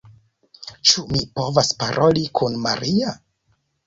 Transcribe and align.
Ĉu 0.91 1.03
mi 1.11 1.19
povas 1.39 1.69
paroli 1.83 2.23
kun 2.39 2.57
Maria? 2.65 3.13